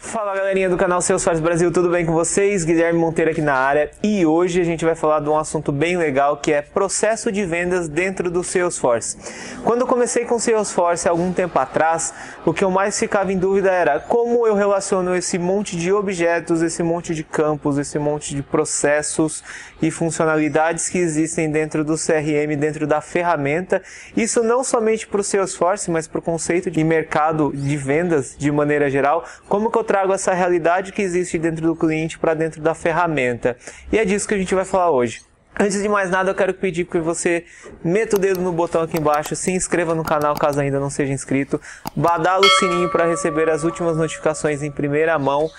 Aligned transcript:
Fala 0.00 0.32
galerinha 0.32 0.70
do 0.70 0.76
canal 0.76 1.02
Salesforce 1.02 1.42
Brasil, 1.42 1.72
tudo 1.72 1.90
bem 1.90 2.06
com 2.06 2.12
vocês? 2.12 2.64
Guilherme 2.64 3.00
Monteiro 3.00 3.32
aqui 3.32 3.40
na 3.40 3.54
área 3.54 3.90
e 4.00 4.24
hoje 4.24 4.60
a 4.60 4.64
gente 4.64 4.84
vai 4.84 4.94
falar 4.94 5.18
de 5.18 5.28
um 5.28 5.36
assunto 5.36 5.72
bem 5.72 5.96
legal 5.96 6.36
que 6.36 6.52
é 6.52 6.62
processo 6.62 7.32
de 7.32 7.44
vendas 7.44 7.88
dentro 7.88 8.30
do 8.30 8.44
Salesforce. 8.44 9.18
Quando 9.64 9.80
eu 9.80 9.86
comecei 9.88 10.24
com 10.24 10.38
Salesforce 10.38 11.08
algum 11.08 11.32
tempo 11.32 11.58
atrás, 11.58 12.14
o 12.46 12.54
que 12.54 12.62
eu 12.62 12.70
mais 12.70 12.96
ficava 12.96 13.32
em 13.32 13.36
dúvida 13.36 13.72
era 13.72 13.98
como 13.98 14.46
eu 14.46 14.54
relaciono 14.54 15.16
esse 15.16 15.36
monte 15.36 15.76
de 15.76 15.92
objetos, 15.92 16.62
esse 16.62 16.82
monte 16.82 17.12
de 17.12 17.24
campos, 17.24 17.76
esse 17.76 17.98
monte 17.98 18.36
de 18.36 18.42
processos 18.42 19.42
e 19.82 19.90
funcionalidades 19.90 20.88
que 20.88 20.98
existem 20.98 21.50
dentro 21.50 21.84
do 21.84 21.96
CRM, 21.96 22.56
dentro 22.56 22.86
da 22.86 23.00
ferramenta. 23.00 23.82
Isso 24.16 24.44
não 24.44 24.62
somente 24.62 25.08
para 25.08 25.20
o 25.20 25.24
Salesforce, 25.24 25.90
mas 25.90 26.06
para 26.06 26.20
o 26.20 26.22
conceito 26.22 26.70
de 26.70 26.84
mercado 26.84 27.50
de 27.52 27.76
vendas 27.76 28.36
de 28.38 28.50
maneira 28.52 28.88
geral. 28.88 29.24
Como 29.48 29.70
que 29.72 29.76
eu 29.76 29.87
trago 29.88 30.12
essa 30.12 30.34
realidade 30.34 30.92
que 30.92 31.00
existe 31.00 31.38
dentro 31.38 31.66
do 31.66 31.74
cliente 31.74 32.18
para 32.18 32.34
dentro 32.34 32.60
da 32.60 32.74
ferramenta. 32.74 33.56
E 33.90 33.98
é 33.98 34.04
disso 34.04 34.28
que 34.28 34.34
a 34.34 34.38
gente 34.38 34.54
vai 34.54 34.66
falar 34.66 34.90
hoje. 34.90 35.22
Antes 35.58 35.82
de 35.82 35.88
mais 35.88 36.10
nada, 36.10 36.30
eu 36.30 36.34
quero 36.34 36.54
pedir 36.54 36.84
que 36.84 37.00
você 37.00 37.44
meta 37.82 38.14
o 38.14 38.18
dedo 38.18 38.40
no 38.40 38.52
botão 38.52 38.82
aqui 38.82 38.98
embaixo, 38.98 39.34
se 39.34 39.50
inscreva 39.50 39.94
no 39.94 40.04
canal 40.04 40.34
caso 40.36 40.60
ainda 40.60 40.78
não 40.78 40.90
seja 40.90 41.12
inscrito, 41.12 41.60
badala 41.96 42.46
o 42.46 42.50
sininho 42.60 42.88
para 42.90 43.06
receber 43.06 43.50
as 43.50 43.64
últimas 43.64 43.96
notificações 43.96 44.62
em 44.62 44.70
primeira 44.70 45.18
mão 45.18 45.50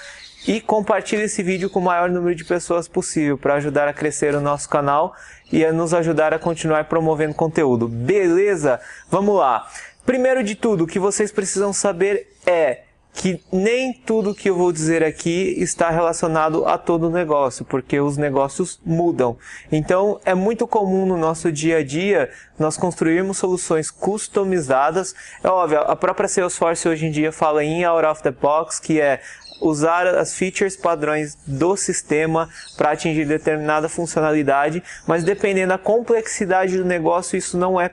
e 0.48 0.62
compartilhe 0.62 1.23
esse 1.23 1.44
vídeo 1.44 1.70
com 1.70 1.80
o 1.80 1.84
maior 1.84 2.09
número 2.09 2.34
de 2.34 2.46
pessoas 2.46 2.88
possível 2.88 3.38
para 3.38 3.56
ajudar 3.56 3.90
a 3.90 3.94
crescer 3.94 4.36
o 4.36 4.40
nosso 4.40 4.70
canal 4.70 5.14
e 5.52 5.66
a 5.66 5.73
nos 5.73 5.94
ajudar 5.94 6.34
a 6.34 6.40
continuar 6.40 6.86
promovendo 6.86 7.34
conteúdo. 7.34 7.88
Beleza? 7.88 8.80
Vamos 9.09 9.36
lá. 9.36 9.68
Primeiro 10.06 10.44
de 10.44 10.56
tudo, 10.56 10.86
o 10.86 10.88
que 10.88 11.00
vocês 11.00 11.30
precisam 11.30 11.73
saber 11.73 12.28
é 12.46 12.84
que 13.20 13.44
nem 13.52 13.92
tudo 13.92 14.34
que 14.34 14.50
eu 14.50 14.56
vou 14.56 14.72
dizer 14.72 15.03
aqui 15.03 15.53
está 15.58 15.89
relacionado 15.89 16.66
a 16.66 16.78
todo 16.78 17.09
negócio, 17.09 17.66
porque 17.66 18.00
os 18.00 18.16
negócios 18.16 18.80
mudam. 18.86 19.38
Então, 19.70 20.22
é 20.23 20.34
muito 20.34 20.66
comum 20.66 21.06
no 21.06 21.17
nosso 21.17 21.52
dia 21.52 21.80
a 21.80 21.84
dia 21.84 22.31
nós 22.58 22.78
construirmos 22.78 23.38
soluções 23.38 23.92
customizadas. 23.92 25.14
É 25.44 25.50
óbvio, 25.50 25.80
a 25.80 25.97
própria 25.97 26.30
Salesforce 26.30 26.88
hoje 26.88 27.08
em 27.08 27.12
dia 27.12 27.30
fala 27.34 27.62
em 27.62 27.84
out 27.84 28.08
of 28.08 28.23
the 28.23 28.31
box, 28.31 28.80
que 28.80 29.02
é 29.02 29.20
usar 29.62 30.08
as 30.08 30.34
features 30.34 30.78
padrões 30.78 31.38
do 31.45 31.75
sistema 31.75 32.47
para 32.78 32.92
atingir 32.92 33.25
determinada 33.25 33.90
funcionalidade, 33.90 34.81
mas 35.06 35.25
dependendo 35.25 35.70
da 35.70 35.78
complexidade 35.78 36.78
do 36.78 36.86
negócio, 36.86 37.36
isso 37.36 37.58
não 37.58 37.80
é 37.80 37.92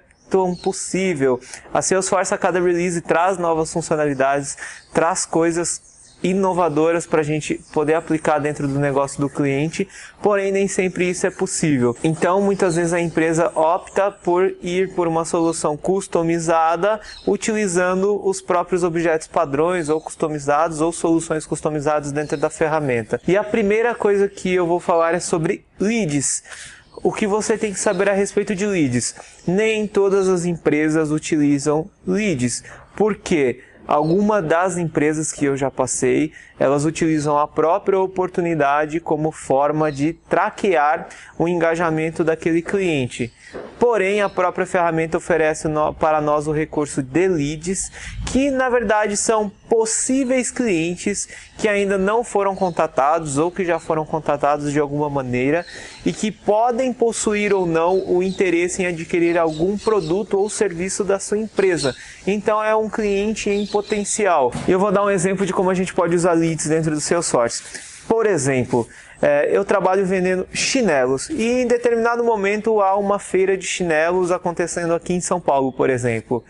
possível. 0.55 1.41
A 1.73 1.81
Salesforce 1.81 2.35
a 2.35 2.39
cada 2.39 2.61
release 2.61 3.01
traz 3.01 3.39
novas 3.39 3.73
funcionalidades, 3.73 4.57
traz 4.93 5.25
coisas 5.25 5.97
inovadoras 6.23 7.07
para 7.07 7.21
a 7.21 7.25
gente 7.25 7.61
poder 7.73 7.95
aplicar 7.95 8.39
dentro 8.39 8.67
do 8.67 8.79
negócio 8.79 9.21
do 9.21 9.29
cliente, 9.29 9.87
porém 10.23 10.51
nem 10.51 10.67
sempre 10.67 11.09
isso 11.09 11.27
é 11.27 11.31
possível. 11.31 11.97
Então 12.03 12.41
muitas 12.41 12.77
vezes 12.77 12.93
a 12.93 13.01
empresa 13.01 13.53
opta 13.55 14.11
por 14.11 14.55
ir 14.63 14.95
por 14.95 15.07
uma 15.07 15.25
solução 15.25 15.77
customizada, 15.77 17.01
utilizando 17.27 18.27
os 18.27 18.41
próprios 18.41 18.83
objetos 18.83 19.27
padrões 19.27 19.89
ou 19.89 20.01
customizados 20.01 20.81
ou 20.81 20.93
soluções 20.93 21.47
customizadas 21.47 22.13
dentro 22.13 22.37
da 22.37 22.51
ferramenta. 22.51 23.21
E 23.27 23.37
a 23.37 23.45
primeira 23.45 23.95
coisa 23.95 24.29
que 24.29 24.53
eu 24.53 24.67
vou 24.67 24.81
falar 24.81 25.15
é 25.15 25.21
sobre 25.21 25.65
leads 25.79 26.43
o 27.07 27.13
que 27.13 27.25
você 27.25 27.57
tem 27.57 27.73
que 27.73 27.79
saber 27.79 28.09
a 28.09 28.13
respeito 28.13 28.53
de 28.53 28.67
leads. 28.67 29.15
Nem 29.47 29.87
todas 29.87 30.29
as 30.29 30.45
empresas 30.45 31.13
utilizam 31.13 31.89
leads. 32.05 32.65
Por 32.97 33.15
quê? 33.15 33.61
Alguma 33.87 34.43
das 34.43 34.77
empresas 34.77 35.31
que 35.31 35.45
eu 35.45 35.57
já 35.57 35.71
passei, 35.71 36.33
elas 36.59 36.85
utilizam 36.85 37.39
a 37.39 37.47
própria 37.47 38.01
oportunidade 38.01 38.99
como 38.99 39.31
forma 39.31 39.93
de 39.93 40.13
traquear 40.13 41.09
o 41.39 41.47
engajamento 41.47 42.25
daquele 42.25 42.63
cliente. 42.63 43.33
Porém, 43.79 44.23
a 44.23 44.29
própria 44.29 44.67
ferramenta 44.67 45.19
oferece 45.19 45.69
para 46.01 46.21
nós 46.21 46.49
o 46.49 46.53
recurso 46.53 47.03
de 47.03 47.29
leads, 47.29 47.93
que 48.33 48.51
na 48.51 48.69
verdade 48.69 49.17
são 49.17 49.51
possíveis 49.69 50.51
clientes 50.51 51.29
que 51.59 51.69
ainda 51.69 51.99
não 51.99 52.25
foram 52.25 52.55
contatados 52.55 53.39
ou 53.39 53.51
que 53.51 53.65
já 53.65 53.79
foram 53.79 54.05
contatados 54.05 54.73
de 54.73 54.79
alguma 54.79 55.09
maneira 55.09 55.65
e 56.05 56.13
que 56.13 56.31
podem 56.31 56.93
possuir 56.93 57.53
ou 57.53 57.67
não 57.67 57.99
o 58.07 58.23
interesse 58.23 58.83
em 58.83 58.87
adquirir 58.87 59.39
algum 59.39 59.77
produto 59.77 60.39
ou 60.39 60.49
serviço 60.49 61.05
da 61.05 61.19
sua 61.19 61.39
empresa. 61.39 61.95
Então 62.27 62.63
é 62.63 62.75
um 62.75 62.89
cliente 62.89 63.51
em 63.51 63.67
potencial. 63.77 64.51
Eu 64.67 64.79
vou 64.79 64.91
dar 64.91 65.05
um 65.05 65.11
exemplo 65.11 65.45
de 65.45 65.53
como 65.53 65.69
a 65.69 65.75
gente 65.75 65.93
pode 65.93 66.17
usar 66.17 66.33
leads 66.33 66.67
dentro 66.67 66.93
do 66.93 67.01
Salesforce. 67.01 67.63
Por 68.09 68.25
exemplo, 68.25 68.89
é, 69.21 69.51
eu 69.53 69.67
trabalho 69.67 70.07
vendendo 70.07 70.49
chinelos 70.51 71.29
e 71.29 71.61
em 71.61 71.67
determinado 71.67 72.25
momento 72.25 72.81
há 72.81 72.97
uma 72.97 73.19
feira 73.19 73.55
de 73.55 73.67
chinelos 73.67 74.33
acontecendo 74.33 74.95
aqui 74.95 75.13
em 75.13 75.21
São 75.21 75.39
Paulo, 75.39 75.71
por 75.71 75.91
exemplo. 75.91 76.43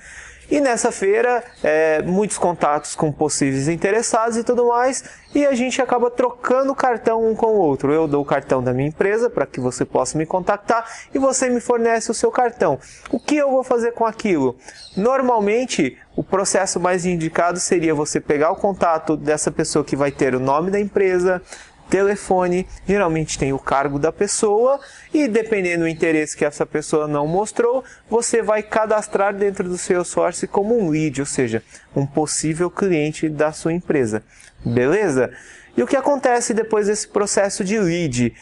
E 0.50 0.60
nessa 0.60 0.92
feira, 0.92 1.42
é, 1.62 2.02
muitos 2.02 2.38
contatos 2.38 2.94
com 2.94 3.10
possíveis 3.10 3.68
interessados 3.68 4.36
e 4.36 4.44
tudo 4.44 4.68
mais, 4.68 5.04
e 5.34 5.44
a 5.44 5.54
gente 5.54 5.82
acaba 5.82 6.10
trocando 6.10 6.74
cartão 6.74 7.28
um 7.28 7.34
com 7.34 7.46
o 7.46 7.58
outro. 7.58 7.92
Eu 7.92 8.06
dou 8.06 8.22
o 8.22 8.24
cartão 8.24 8.62
da 8.62 8.72
minha 8.72 8.88
empresa 8.88 9.28
para 9.28 9.44
que 9.44 9.60
você 9.60 9.84
possa 9.84 10.16
me 10.16 10.24
contactar 10.24 10.88
e 11.12 11.18
você 11.18 11.48
me 11.48 11.60
fornece 11.60 12.10
o 12.10 12.14
seu 12.14 12.30
cartão. 12.30 12.78
O 13.10 13.18
que 13.18 13.36
eu 13.36 13.50
vou 13.50 13.64
fazer 13.64 13.92
com 13.92 14.06
aquilo? 14.06 14.56
Normalmente, 14.96 15.98
o 16.14 16.22
processo 16.22 16.78
mais 16.78 17.04
indicado 17.04 17.58
seria 17.58 17.94
você 17.94 18.20
pegar 18.20 18.52
o 18.52 18.56
contato 18.56 19.16
dessa 19.16 19.50
pessoa 19.50 19.84
que 19.84 19.96
vai 19.96 20.12
ter 20.12 20.34
o 20.34 20.40
nome 20.40 20.70
da 20.70 20.78
empresa, 20.78 21.42
telefone, 21.88 22.66
geralmente 22.86 23.38
tem 23.38 23.52
o 23.52 23.58
cargo 23.58 23.98
da 23.98 24.12
pessoa 24.12 24.80
e 25.12 25.28
dependendo 25.28 25.84
do 25.84 25.88
interesse 25.88 26.36
que 26.36 26.44
essa 26.44 26.66
pessoa 26.66 27.06
não 27.06 27.26
mostrou, 27.26 27.84
você 28.08 28.42
vai 28.42 28.62
cadastrar 28.62 29.34
dentro 29.34 29.69
do 29.69 29.78
seu 29.78 30.04
source 30.04 30.46
como 30.46 30.78
um 30.78 30.91
lead, 30.91 31.20
ou 31.20 31.26
seja, 31.26 31.62
um 31.94 32.06
possível 32.06 32.70
cliente 32.70 33.28
da 33.28 33.52
sua 33.52 33.72
empresa. 33.72 34.22
Beleza? 34.64 35.32
E 35.76 35.82
o 35.82 35.86
que 35.86 35.96
acontece 35.96 36.54
depois 36.54 36.86
desse 36.86 37.06
processo 37.06 37.62
de 37.62 37.78
lead? 37.78 38.34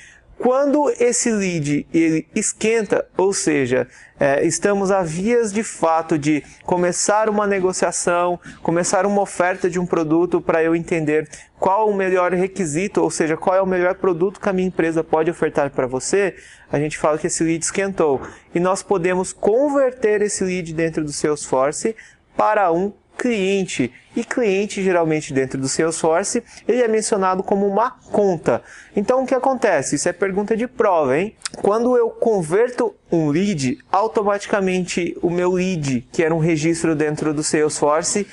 Quando 0.45 0.93
esse 1.01 1.31
lead 1.31 1.87
ele 1.91 2.29
esquenta, 2.35 3.09
ou 3.17 3.33
seja, 3.33 3.89
é, 4.21 4.45
estamos 4.45 4.91
a 4.91 5.03
vias 5.03 5.51
de 5.51 5.63
fato 5.63 6.19
de 6.19 6.45
começar 6.65 7.31
uma 7.31 7.47
negociação, 7.47 8.39
começar 8.63 9.07
uma 9.07 9.23
oferta 9.23 9.71
de 9.71 9.81
um 9.81 9.87
produto 9.87 10.43
para 10.43 10.63
eu 10.63 10.77
entender 10.77 11.27
qual 11.59 11.89
o 11.89 11.97
melhor 11.97 12.35
requisito, 12.35 13.01
ou 13.01 13.11
seja, 13.11 13.39
qual 13.39 13.57
é 13.57 13.63
o 13.63 13.67
melhor 13.67 13.95
produto 13.95 14.39
que 14.39 14.47
a 14.47 14.53
minha 14.53 14.69
empresa 14.69 15.03
pode 15.03 15.31
ofertar 15.31 15.71
para 15.71 15.87
você, 15.87 16.37
a 16.71 16.79
gente 16.79 16.99
fala 16.99 17.17
que 17.17 17.29
esse 17.29 17.43
lead 17.43 17.65
esquentou. 17.65 18.21
E 18.55 18.61
nós 18.61 18.83
podemos 18.83 19.33
converter 19.33 20.21
esse 20.21 20.45
lead 20.45 20.75
dentro 20.75 21.03
do 21.03 21.11
Salesforce 21.11 21.97
para 22.37 22.71
um 22.71 22.93
cliente. 23.17 23.93
E 24.17 24.23
cliente, 24.23 24.83
geralmente 24.83 25.33
dentro 25.33 25.61
do 25.61 25.69
Salesforce, 25.69 26.43
ele 26.69 26.83
é 26.83 26.89
mencionado 26.89 27.43
como 27.43 27.67
uma 27.67 27.91
conta. 28.13 28.63
Então 28.95 29.23
o 29.23 29.27
que 29.27 29.35
acontece? 29.35 29.97
Isso 29.97 30.09
é 30.09 30.13
pergunta 30.13 30.57
de 30.57 30.69
prova, 30.69 31.19
hein? 31.19 31.35
Quando 31.57 31.97
eu 31.97 32.11
converto 32.11 32.95
um 33.11 33.29
lead, 33.29 33.79
automaticamente 33.91 35.17
o 35.21 35.31
meu 35.31 35.53
lead, 35.53 36.07
que 36.13 36.23
era 36.23 36.35
um 36.35 36.39
registro 36.39 36.95
dentro 36.95 37.35
do 37.35 37.43
Salesforce, 37.43 38.27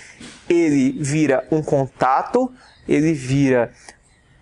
ele 0.47 0.91
vira 0.99 1.47
um 1.51 1.63
contato, 1.63 2.51
ele 2.87 3.13
vira 3.13 3.71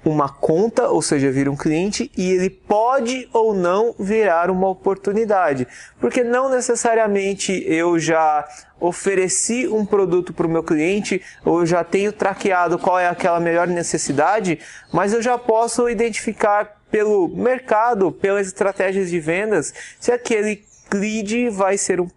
uma 0.09 0.29
conta, 0.29 0.89
ou 0.89 1.01
seja, 1.01 1.31
vira 1.31 1.51
um 1.51 1.55
cliente, 1.55 2.11
e 2.17 2.31
ele 2.31 2.49
pode 2.49 3.29
ou 3.31 3.53
não 3.53 3.93
virar 3.97 4.49
uma 4.49 4.67
oportunidade. 4.67 5.67
Porque 5.99 6.23
não 6.23 6.49
necessariamente 6.49 7.63
eu 7.67 7.99
já 7.99 8.47
ofereci 8.79 9.67
um 9.67 9.85
produto 9.85 10.33
para 10.33 10.47
o 10.47 10.49
meu 10.49 10.63
cliente, 10.63 11.21
ou 11.45 11.59
eu 11.59 11.65
já 11.65 11.83
tenho 11.83 12.11
traqueado 12.11 12.79
qual 12.79 12.97
é 12.97 13.07
aquela 13.07 13.39
melhor 13.39 13.67
necessidade, 13.67 14.59
mas 14.91 15.13
eu 15.13 15.21
já 15.21 15.37
posso 15.37 15.89
identificar 15.89 16.79
pelo 16.89 17.27
mercado, 17.27 18.11
pelas 18.11 18.47
estratégias 18.47 19.09
de 19.09 19.19
vendas, 19.19 19.73
se 19.99 20.11
aquele 20.11 20.63
lead 20.93 21.49
vai 21.49 21.77
ser 21.77 22.01
um 22.01 22.09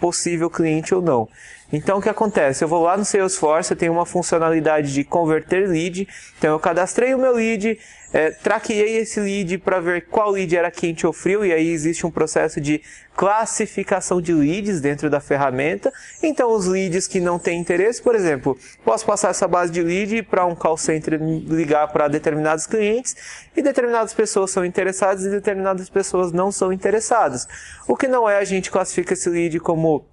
possível 0.00 0.48
cliente 0.48 0.94
ou 0.94 1.02
não. 1.02 1.28
Então 1.72 1.98
o 1.98 2.02
que 2.02 2.08
acontece? 2.08 2.64
Eu 2.64 2.68
vou 2.68 2.82
lá 2.82 2.96
no 2.96 3.04
Salesforce, 3.04 3.72
eu 3.72 3.76
tenho 3.76 3.92
uma 3.92 4.06
funcionalidade 4.06 4.92
de 4.92 5.04
converter 5.04 5.68
lead. 5.68 6.08
Então 6.38 6.52
eu 6.52 6.58
cadastrei 6.58 7.14
o 7.14 7.18
meu 7.18 7.34
lead, 7.34 7.78
é, 8.12 8.30
traqueei 8.30 8.96
esse 8.98 9.20
lead 9.20 9.58
para 9.58 9.80
ver 9.80 10.06
qual 10.06 10.30
lead 10.30 10.56
era 10.56 10.70
quente 10.70 11.06
ou 11.06 11.12
frio, 11.12 11.44
e 11.44 11.52
aí 11.52 11.68
existe 11.68 12.06
um 12.06 12.10
processo 12.10 12.60
de 12.60 12.80
classificação 13.14 14.20
de 14.20 14.32
leads 14.32 14.80
dentro 14.80 15.10
da 15.10 15.20
ferramenta. 15.20 15.92
Então 16.22 16.52
os 16.52 16.66
leads 16.66 17.06
que 17.06 17.20
não 17.20 17.38
têm 17.38 17.60
interesse, 17.60 18.00
por 18.00 18.14
exemplo, 18.14 18.58
posso 18.84 19.04
passar 19.04 19.30
essa 19.30 19.46
base 19.46 19.72
de 19.72 19.82
lead 19.82 20.22
para 20.22 20.46
um 20.46 20.54
call 20.54 20.76
center 20.76 21.20
ligar 21.20 21.88
para 21.88 22.08
determinados 22.08 22.66
clientes 22.66 23.16
e 23.56 23.60
determinadas 23.60 24.14
pessoas 24.14 24.50
são 24.50 24.64
interessadas 24.64 25.24
e 25.24 25.30
determinadas 25.30 25.90
pessoas 25.90 26.32
não 26.32 26.50
são 26.50 26.72
interessadas. 26.72 27.46
O 27.86 27.96
que 27.96 28.08
não 28.08 28.28
é 28.28 28.38
a 28.38 28.44
gente 28.44 28.70
classifica 28.70 29.12
esse 29.12 29.28
lead 29.28 29.60
como 29.60 30.06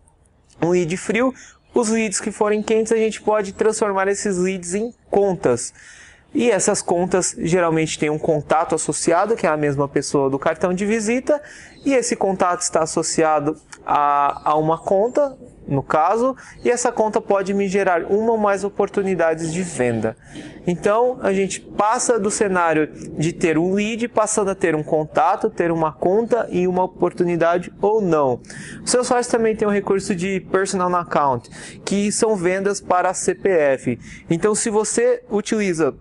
um 0.61 0.69
lead 0.69 0.97
frio, 0.97 1.33
os 1.73 1.89
leads 1.89 2.19
que 2.19 2.31
forem 2.31 2.63
quentes 2.63 2.91
a 2.91 2.97
gente 2.97 3.21
pode 3.21 3.53
transformar 3.53 4.07
esses 4.07 4.37
leads 4.37 4.73
em 4.73 4.93
contas. 5.09 5.73
E 6.35 6.51
essas 6.51 6.81
contas 6.81 7.33
geralmente 7.39 7.97
têm 7.97 8.09
um 8.09 8.19
contato 8.19 8.75
associado, 8.75 9.37
que 9.37 9.47
é 9.47 9.49
a 9.49 9.55
mesma 9.55 9.87
pessoa 9.87 10.29
do 10.29 10.37
cartão 10.37 10.73
de 10.73 10.85
visita, 10.85 11.41
e 11.85 11.93
esse 11.93 12.13
contato 12.13 12.59
está 12.59 12.83
associado 12.83 13.55
a, 13.85 14.51
a 14.51 14.57
uma 14.57 14.77
conta, 14.77 15.37
no 15.65 15.81
caso, 15.81 16.35
e 16.63 16.69
essa 16.69 16.91
conta 16.91 17.21
pode 17.21 17.53
me 17.53 17.69
gerar 17.69 18.03
uma 18.03 18.33
ou 18.33 18.37
mais 18.37 18.65
oportunidades 18.65 19.53
de 19.53 19.63
venda. 19.63 20.17
Então 20.67 21.19
a 21.21 21.31
gente 21.31 21.61
passa 21.61 22.19
do 22.19 22.29
cenário 22.29 22.87
de 23.17 23.31
ter 23.31 23.57
um 23.57 23.73
lead, 23.73 24.07
passando 24.09 24.51
a 24.51 24.55
ter 24.55 24.75
um 24.75 24.83
contato, 24.83 25.49
ter 25.49 25.71
uma 25.71 25.93
conta 25.93 26.47
e 26.51 26.67
uma 26.67 26.83
oportunidade 26.83 27.71
ou 27.81 28.01
não. 28.01 28.41
O 28.83 28.87
Salesforce 28.87 29.29
também 29.29 29.55
tem 29.55 29.67
um 29.67 29.71
recurso 29.71 30.13
de 30.13 30.41
personal 30.51 30.93
account, 30.95 31.49
que 31.85 32.11
são 32.11 32.35
vendas 32.35 32.81
para 32.81 33.13
CPF. 33.13 33.97
Então 34.29 34.53
se 34.53 34.69
você 34.69 35.23
utiliza 35.29 35.95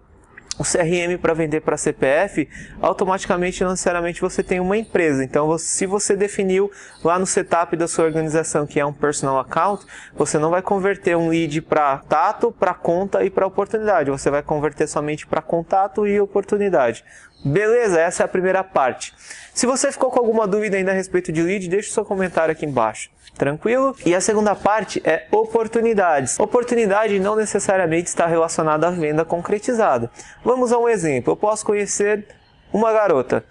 o 0.58 0.62
CRM 0.62 1.18
para 1.20 1.34
vender 1.34 1.60
para 1.60 1.76
CPF, 1.76 2.48
automaticamente, 2.80 3.62
não 3.62 3.70
necessariamente 3.70 4.20
você 4.20 4.42
tem 4.42 4.60
uma 4.60 4.76
empresa. 4.76 5.24
Então, 5.24 5.56
se 5.58 5.86
você 5.86 6.14
definiu 6.14 6.70
lá 7.02 7.18
no 7.18 7.26
setup 7.26 7.76
da 7.76 7.88
sua 7.88 8.04
organização 8.04 8.66
que 8.66 8.78
é 8.78 8.86
um 8.86 8.92
personal 8.92 9.38
account, 9.38 9.84
você 10.14 10.38
não 10.38 10.50
vai 10.50 10.62
converter 10.62 11.16
um 11.16 11.28
lead 11.28 11.60
para 11.62 11.98
tato, 11.98 12.52
para 12.52 12.74
conta 12.74 13.24
e 13.24 13.30
para 13.30 13.46
oportunidade. 13.46 14.10
Você 14.10 14.30
vai 14.30 14.42
converter 14.42 14.86
somente 14.86 15.26
para 15.26 15.42
contato 15.42 16.06
e 16.06 16.20
oportunidade. 16.20 17.04
Beleza, 17.44 18.00
essa 18.00 18.22
é 18.22 18.24
a 18.24 18.28
primeira 18.28 18.64
parte. 18.64 19.12
Se 19.52 19.66
você 19.66 19.92
ficou 19.92 20.10
com 20.10 20.18
alguma 20.18 20.46
dúvida 20.46 20.78
ainda 20.78 20.92
a 20.92 20.94
respeito 20.94 21.30
de 21.30 21.42
lead, 21.42 21.68
deixe 21.68 21.90
seu 21.90 22.02
comentário 22.02 22.52
aqui 22.52 22.64
embaixo. 22.64 23.10
Tranquilo? 23.36 23.94
E 24.06 24.14
a 24.14 24.20
segunda 24.20 24.54
parte 24.54 25.02
é 25.04 25.26
oportunidades. 25.30 26.40
Oportunidade 26.40 27.20
não 27.20 27.36
necessariamente 27.36 28.08
está 28.08 28.26
relacionada 28.26 28.88
à 28.88 28.90
venda 28.90 29.26
concretizada. 29.26 30.10
Vamos 30.42 30.72
a 30.72 30.78
um 30.78 30.88
exemplo. 30.88 31.32
Eu 31.32 31.36
posso 31.36 31.66
conhecer 31.66 32.26
uma 32.72 32.92
garota 32.92 33.44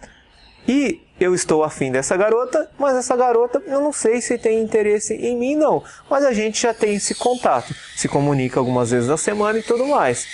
e 0.68 1.01
eu 1.19 1.36
estou 1.36 1.63
afim 1.63 1.92
dessa 1.92 2.18
garota, 2.18 2.69
mas 2.80 2.96
essa 2.96 3.16
garota 3.16 3.62
eu 3.68 3.80
não 3.80 3.94
sei 3.94 4.22
se 4.22 4.38
tem 4.38 4.62
interesse 4.62 5.13
em 5.13 5.38
mim 5.38 5.56
não. 5.56 5.84
Mas 6.10 6.25
a 6.25 6.34
gente 6.34 6.62
já 6.62 6.74
tem 6.74 6.96
esse 6.96 7.13
contato, 7.13 7.74
se 7.96 8.07
comunica 8.07 8.60
algumas 8.60 8.92
vezes 8.92 9.07
na 9.07 9.18
semana 9.18 9.60
e 9.60 9.63
tudo 9.63 9.86
mais. 9.86 10.25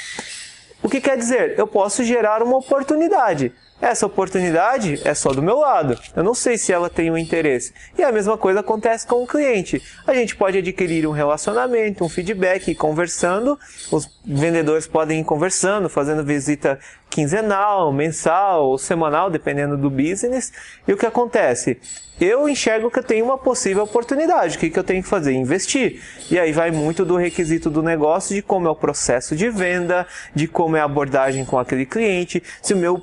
O 0.82 0.90
que 0.90 1.02
quer 1.02 1.18
dizer? 1.18 1.58
Eu 1.58 1.68
posso 1.68 2.04
gerar 2.04 2.42
uma 2.42 2.58
oportunidade. 2.58 3.54
Essa 3.82 4.06
oportunidade 4.06 5.00
é 5.06 5.14
só 5.14 5.32
do 5.32 5.42
meu 5.42 5.60
lado. 5.60 5.98
Eu 6.16 6.24
não 6.24 6.34
sei 6.34 6.58
se 6.58 6.74
ela 6.74 6.90
tem 6.90 7.10
um 7.10 7.18
interesse. 7.18 7.74
E 7.98 8.04
a 8.04 8.12
mesma 8.12 8.38
coisa 8.38 8.60
acontece 8.60 9.08
com 9.08 9.24
o 9.24 9.28
cliente. 9.28 9.82
A 10.06 10.14
gente 10.14 10.36
pode 10.36 10.58
adquirir 10.58 11.08
um 11.08 11.12
relacionamento, 11.12 12.04
um 12.04 12.10
feedback, 12.10 12.76
conversando. 12.76 13.58
Os 13.90 14.10
vendedores 14.26 14.86
podem 14.86 15.22
ir 15.22 15.24
conversando, 15.24 15.88
fazendo 15.88 16.26
visita 16.26 16.78
quinzenal, 17.10 17.92
mensal 17.92 18.66
ou 18.66 18.78
semanal, 18.78 19.30
dependendo 19.30 19.78
do 19.78 19.90
business. 19.90 20.52
E 20.88 20.94
o 20.94 20.98
que 20.98 21.06
acontece? 21.06 21.80
Eu 22.20 22.50
enxergo 22.50 22.92
que 22.92 23.00
eu 23.00 23.04
tenho 23.04 23.24
uma 23.24 23.38
possível 23.38 23.84
oportunidade. 23.84 24.58
O 24.58 24.60
que, 24.60 24.70
que 24.70 24.78
eu 24.78 24.84
tenho 24.84 25.02
que 25.02 25.08
fazer? 25.08 25.32
Investir. 25.32 26.02
E 26.30 26.38
aí 26.38 26.52
vai 26.52 26.70
muito 26.70 27.06
do 27.06 27.16
requisito 27.16 27.70
do 27.70 27.82
negócio, 27.82 28.36
de 28.36 28.42
como 28.42 28.68
é 28.68 28.70
o 28.70 28.76
processo 28.76 29.38
de 29.38 29.50
venda, 29.50 30.06
de 30.36 30.46
como 30.46 30.76
é 30.76 30.82
a 30.82 30.84
abordagem 30.84 31.46
com 31.46 31.58
aquele 31.58 31.86
cliente, 31.86 32.44
se 32.62 32.74
o 32.74 32.78
meu 32.78 33.02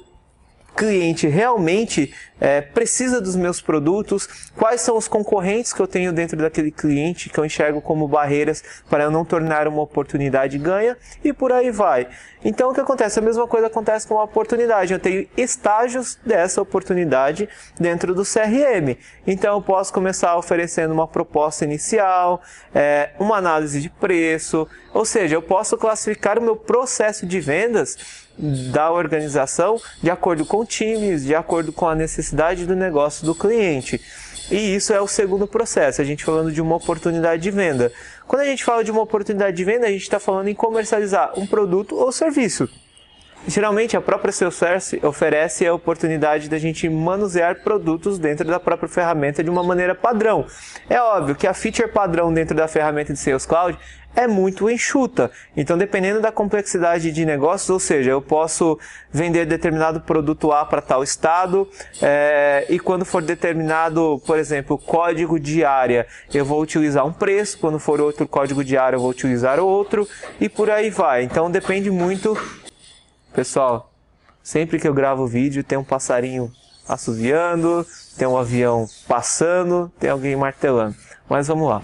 cliente 0.77 1.27
realmente 1.27 2.13
é, 2.39 2.61
precisa 2.61 3.21
dos 3.21 3.35
meus 3.35 3.61
produtos, 3.61 4.51
quais 4.55 4.83
são 4.83 4.97
os 4.97 5.09
concorrentes 5.09 5.73
que 5.73 5.81
eu 5.81 5.87
tenho 5.87 6.13
dentro 6.13 6.37
daquele 6.37 6.71
cliente 6.71 7.31
que 7.31 7.39
eu 7.39 7.45
enxergo 7.45 7.81
como 7.81 8.07
barreiras 8.07 8.63
para 8.91 9.05
eu 9.05 9.11
não 9.11 9.25
tornar 9.25 9.67
uma 9.67 9.81
oportunidade 9.81 10.59
ganha 10.59 10.97
e 11.25 11.33
por 11.33 11.51
aí 11.51 11.71
vai. 11.71 12.07
Então 12.49 12.71
o 12.71 12.73
que 12.73 12.81
acontece? 12.81 13.19
A 13.19 13.23
mesma 13.23 13.45
coisa 13.49 13.67
acontece 13.67 14.07
com 14.07 14.21
a 14.21 14.23
oportunidade. 14.23 14.93
Eu 14.93 15.01
tenho 15.01 15.27
estágios 15.37 16.17
dessa 16.25 16.63
oportunidade 16.63 17.49
dentro 17.77 18.15
do 18.15 18.23
CRM. 18.23 18.97
Então 19.27 19.57
eu 19.57 19.61
posso 19.61 19.93
começar 19.93 20.37
oferecendo 20.37 20.95
uma 20.95 21.09
proposta 21.09 21.65
inicial, 21.65 22.41
é, 22.73 23.11
uma 23.19 23.37
análise 23.37 23.81
de 23.81 23.91
preço, 23.91 24.65
ou 24.95 25.05
seja, 25.05 25.35
eu 25.35 25.43
posso 25.43 25.77
classificar 25.77 26.39
o 26.39 26.43
meu 26.43 26.55
processo 26.55 27.27
de 27.27 27.41
vendas 27.41 28.25
da 28.39 28.93
organização 28.93 29.77
de 30.01 30.09
acordo 30.09 30.47
com 30.47 30.65
times, 30.65 31.25
de 31.25 31.35
acordo 31.35 31.73
com 31.73 31.89
a 31.89 31.97
necessidade 31.97 32.65
do 32.65 32.77
negócio 32.77 33.27
do 33.27 33.35
cliente. 33.35 34.01
E 34.51 34.77
isso 34.77 34.93
é 34.93 35.01
o 35.01 35.09
segundo 35.09 35.47
processo, 35.47 36.01
a 36.01 36.05
gente 36.05 36.25
falando 36.25 36.53
de 36.53 36.61
uma 36.61 36.77
oportunidade 36.77 37.43
de 37.43 37.51
venda. 37.51 37.93
Quando 38.27 38.43
a 38.43 38.45
gente 38.45 38.65
fala 38.65 38.83
de 38.83 38.91
uma 38.91 39.03
oportunidade 39.03 39.57
de 39.57 39.65
venda, 39.65 39.87
a 39.87 39.91
gente 39.91 40.03
está 40.03 40.19
falando 40.19 40.49
em 40.49 40.55
comercializar 40.55 41.39
um 41.39 41.47
produto 41.47 41.95
ou 41.95 42.11
serviço. 42.11 42.69
Geralmente 43.47 43.97
a 43.97 44.01
própria 44.01 44.33
Salesforce 44.33 44.99
oferece 45.05 45.65
a 45.65 45.73
oportunidade 45.73 46.49
da 46.49 46.59
gente 46.59 46.89
manusear 46.89 47.63
produtos 47.63 48.19
dentro 48.19 48.45
da 48.45 48.59
própria 48.59 48.89
ferramenta 48.89 49.45
de 49.45 49.49
uma 49.49 49.63
maneira 49.63 49.95
padrão. 49.95 50.45
É 50.91 51.01
óbvio 51.01 51.37
que 51.37 51.47
a 51.47 51.55
feature 51.55 51.89
padrão 51.89 52.35
dentro 52.35 52.57
da 52.57 52.67
ferramenta 52.67 53.13
de 53.13 53.19
Sales 53.21 53.47
Cloud 53.47 53.79
é 54.17 54.27
muito 54.27 54.69
enxuta. 54.71 55.31
Então, 55.55 55.77
dependendo 55.77 56.23
da 56.23 56.33
complexidade 56.33 57.13
de 57.13 57.27
negócios, 57.27 57.69
ou 57.69 57.79
seja, 57.79 58.11
eu 58.11 58.23
posso 58.23 58.79
vender 59.13 59.45
determinado 59.45 60.01
produto 60.01 60.51
A 60.51 60.65
para 60.65 60.81
tal 60.81 61.05
estado, 61.05 61.69
é, 62.01 62.67
e 62.71 62.79
quando 62.79 63.05
for 63.05 63.23
determinado, 63.23 64.21
por 64.27 64.39
exemplo, 64.39 64.79
código 64.79 65.39
de 65.39 65.63
área, 65.65 66.07
eu 66.33 66.47
vou 66.47 66.63
utilizar 66.63 67.07
um 67.07 67.13
preço, 67.13 67.59
quando 67.59 67.79
for 67.79 68.01
outro 68.01 68.27
código 68.27 68.65
de 68.65 68.79
área, 68.79 68.97
eu 68.97 69.01
vou 69.01 69.11
utilizar 69.11 69.61
outro, 69.61 70.09
e 70.41 70.49
por 70.49 70.71
aí 70.71 70.89
vai. 70.89 71.23
Então, 71.23 71.51
depende 71.51 71.91
muito. 71.91 72.37
Pessoal, 73.35 73.93
sempre 74.43 74.81
que 74.81 74.89
eu 74.89 74.95
gravo 74.95 75.27
vídeo, 75.27 75.63
tem 75.63 75.77
um 75.77 75.85
passarinho 75.85 76.51
assoviando, 76.89 77.87
tem 78.17 78.27
um 78.27 78.39
avião 78.39 78.87
passando, 79.07 79.93
tem 80.01 80.09
alguém 80.09 80.35
martelando. 80.35 80.97
Mas 81.29 81.49
vamos 81.49 81.69
lá. 81.69 81.83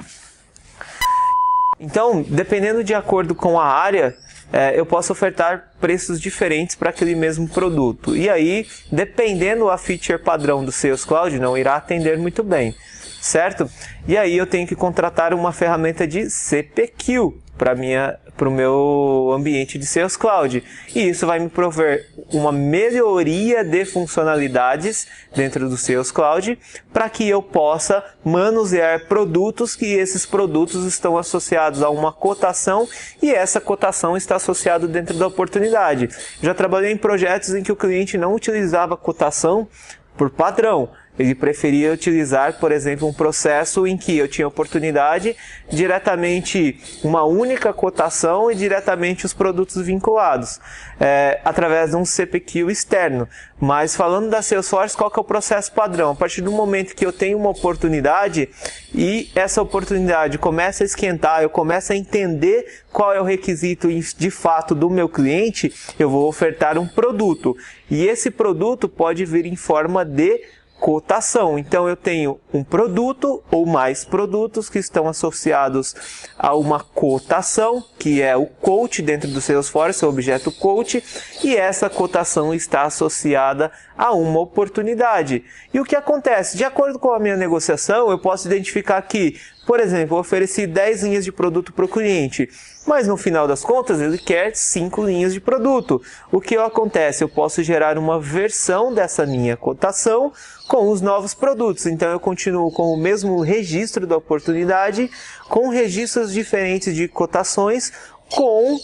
Então, 1.82 2.22
dependendo 2.22 2.84
de 2.84 2.94
acordo 2.94 3.34
com 3.34 3.58
a 3.58 3.66
área, 3.66 4.16
é, 4.52 4.78
eu 4.78 4.86
posso 4.86 5.12
ofertar 5.12 5.72
preços 5.80 6.20
diferentes 6.20 6.76
para 6.76 6.90
aquele 6.90 7.16
mesmo 7.16 7.48
produto. 7.48 8.16
E 8.16 8.30
aí, 8.30 8.68
dependendo 8.90 9.68
a 9.68 9.76
feature 9.76 10.16
padrão 10.16 10.64
do 10.64 10.70
Sales 10.70 11.04
Cloud, 11.04 11.36
não 11.40 11.58
irá 11.58 11.74
atender 11.74 12.16
muito 12.16 12.44
bem, 12.44 12.72
certo? 13.20 13.68
E 14.06 14.16
aí 14.16 14.36
eu 14.36 14.46
tenho 14.46 14.64
que 14.64 14.76
contratar 14.76 15.34
uma 15.34 15.52
ferramenta 15.52 16.06
de 16.06 16.30
CPQ 16.30 17.32
para 17.56 17.74
minha 17.74 18.18
para 18.36 18.48
o 18.48 18.52
meu 18.52 19.30
ambiente 19.32 19.78
de 19.78 19.86
Sales 19.86 20.16
Cloud. 20.16 20.64
E 20.94 21.08
isso 21.08 21.26
vai 21.26 21.38
me 21.38 21.48
prover 21.48 22.08
uma 22.32 22.50
melhoria 22.50 23.62
de 23.62 23.84
funcionalidades 23.84 25.06
dentro 25.34 25.68
do 25.68 25.76
Sales 25.76 26.10
Cloud 26.10 26.58
para 26.92 27.08
que 27.08 27.28
eu 27.28 27.42
possa 27.42 28.02
manusear 28.24 29.06
produtos 29.06 29.76
que 29.76 29.86
esses 29.86 30.24
produtos 30.26 30.84
estão 30.86 31.16
associados 31.16 31.82
a 31.82 31.90
uma 31.90 32.12
cotação 32.12 32.88
e 33.22 33.32
essa 33.32 33.60
cotação 33.60 34.16
está 34.16 34.36
associada 34.36 34.88
dentro 34.88 35.16
da 35.16 35.26
oportunidade. 35.26 36.08
Já 36.42 36.54
trabalhei 36.54 36.90
em 36.90 36.96
projetos 36.96 37.54
em 37.54 37.62
que 37.62 37.72
o 37.72 37.76
cliente 37.76 38.18
não 38.18 38.34
utilizava 38.34 38.96
cotação 38.96 39.68
por 40.16 40.30
padrão, 40.30 40.90
ele 41.18 41.34
preferia 41.34 41.92
utilizar, 41.92 42.58
por 42.58 42.72
exemplo, 42.72 43.06
um 43.06 43.12
processo 43.12 43.86
em 43.86 43.96
que 43.96 44.16
eu 44.16 44.26
tinha 44.26 44.48
oportunidade 44.48 45.36
diretamente 45.70 46.80
uma 47.04 47.24
única 47.24 47.72
cotação 47.72 48.50
e 48.50 48.54
diretamente 48.54 49.26
os 49.26 49.34
produtos 49.34 49.84
vinculados, 49.84 50.58
é, 50.98 51.40
através 51.44 51.90
de 51.90 51.96
um 51.96 52.04
CPQ 52.04 52.70
externo. 52.70 53.28
Mas 53.60 53.94
falando 53.94 54.30
da 54.30 54.42
Salesforce, 54.42 54.96
qual 54.96 55.10
que 55.10 55.18
é 55.18 55.22
o 55.22 55.24
processo 55.24 55.72
padrão? 55.72 56.10
A 56.10 56.14
partir 56.14 56.40
do 56.40 56.50
momento 56.50 56.94
que 56.94 57.04
eu 57.04 57.12
tenho 57.12 57.38
uma 57.38 57.50
oportunidade 57.50 58.48
e 58.94 59.30
essa 59.34 59.60
oportunidade 59.60 60.38
começa 60.38 60.82
a 60.82 60.86
esquentar, 60.86 61.42
eu 61.42 61.50
começo 61.50 61.92
a 61.92 61.96
entender 61.96 62.82
qual 62.90 63.12
é 63.12 63.20
o 63.20 63.24
requisito 63.24 63.88
de 63.88 64.30
fato 64.30 64.74
do 64.74 64.90
meu 64.90 65.08
cliente, 65.08 65.72
eu 65.98 66.08
vou 66.08 66.26
ofertar 66.28 66.78
um 66.78 66.86
produto. 66.86 67.56
E 67.90 68.06
esse 68.06 68.30
produto 68.30 68.88
pode 68.88 69.24
vir 69.24 69.46
em 69.46 69.56
forma 69.56 70.04
de 70.04 70.40
cotação. 70.82 71.60
Então 71.60 71.88
eu 71.88 71.94
tenho 71.94 72.40
um 72.52 72.64
produto 72.64 73.40
ou 73.52 73.64
mais 73.64 74.04
produtos 74.04 74.68
que 74.68 74.80
estão 74.80 75.08
associados 75.08 75.94
a 76.36 76.56
uma 76.56 76.80
cotação, 76.80 77.84
que 78.00 78.20
é 78.20 78.36
o 78.36 78.46
quote 78.46 79.00
dentro 79.00 79.30
do 79.30 79.40
Salesforce, 79.40 80.04
o 80.04 80.08
objeto 80.08 80.50
quote, 80.50 81.00
e 81.44 81.54
essa 81.56 81.88
cotação 81.88 82.52
está 82.52 82.82
associada 82.82 83.70
a 83.96 84.12
uma 84.12 84.40
oportunidade. 84.40 85.44
E 85.72 85.78
o 85.78 85.84
que 85.84 85.94
acontece? 85.94 86.56
De 86.56 86.64
acordo 86.64 86.98
com 86.98 87.12
a 87.12 87.20
minha 87.20 87.36
negociação, 87.36 88.10
eu 88.10 88.18
posso 88.18 88.48
identificar 88.48 89.00
que, 89.02 89.40
por 89.66 89.78
exemplo, 89.78 90.16
eu 90.16 90.20
ofereci 90.20 90.66
10 90.66 91.04
linhas 91.04 91.24
de 91.24 91.30
produto 91.30 91.72
para 91.72 91.84
o 91.84 91.88
cliente, 91.88 92.48
mas 92.86 93.06
no 93.06 93.16
final 93.16 93.46
das 93.46 93.62
contas 93.62 94.00
ele 94.00 94.18
quer 94.18 94.56
5 94.56 95.04
linhas 95.04 95.32
de 95.32 95.40
produto. 95.40 96.02
O 96.32 96.40
que 96.40 96.56
acontece? 96.56 97.22
Eu 97.22 97.28
posso 97.28 97.62
gerar 97.62 97.96
uma 97.96 98.18
versão 98.18 98.92
dessa 98.92 99.24
minha 99.24 99.56
cotação 99.56 100.32
com 100.66 100.90
os 100.90 101.00
novos 101.00 101.32
produtos. 101.32 101.86
Então 101.86 102.10
eu 102.10 102.18
continuo 102.18 102.72
com 102.72 102.92
o 102.92 102.96
mesmo 102.96 103.40
registro 103.40 104.06
da 104.06 104.16
oportunidade, 104.16 105.10
com 105.48 105.68
registros 105.68 106.32
diferentes 106.32 106.94
de 106.94 107.06
cotações, 107.06 107.92
com 108.28 108.78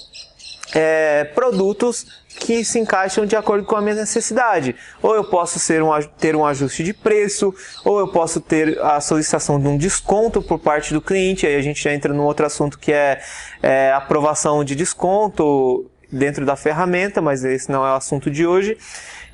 é, 0.74 1.24
produtos 1.24 2.06
que 2.38 2.64
se 2.64 2.78
encaixam 2.78 3.26
de 3.26 3.34
acordo 3.34 3.64
com 3.64 3.76
a 3.76 3.80
minha 3.80 3.94
necessidade. 3.94 4.76
Ou 5.02 5.14
eu 5.14 5.24
posso 5.24 5.58
ser 5.58 5.82
um, 5.82 5.90
ter 6.18 6.36
um 6.36 6.44
ajuste 6.44 6.84
de 6.84 6.92
preço, 6.92 7.54
ou 7.84 7.98
eu 7.98 8.08
posso 8.08 8.40
ter 8.40 8.78
a 8.80 9.00
solicitação 9.00 9.60
de 9.60 9.66
um 9.66 9.76
desconto 9.76 10.40
por 10.40 10.58
parte 10.58 10.92
do 10.92 11.00
cliente. 11.00 11.46
Aí 11.46 11.56
a 11.56 11.62
gente 11.62 11.82
já 11.82 11.92
entra 11.92 12.12
num 12.12 12.24
outro 12.24 12.46
assunto 12.46 12.78
que 12.78 12.92
é, 12.92 13.20
é 13.62 13.92
aprovação 13.92 14.62
de 14.62 14.74
desconto 14.74 15.90
dentro 16.10 16.46
da 16.46 16.56
ferramenta, 16.56 17.20
mas 17.20 17.44
esse 17.44 17.70
não 17.70 17.84
é 17.84 17.90
o 17.90 17.96
assunto 17.96 18.30
de 18.30 18.46
hoje. 18.46 18.78